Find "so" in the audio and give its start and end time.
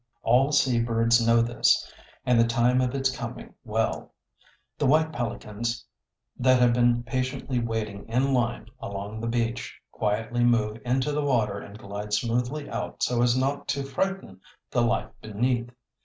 13.03-13.21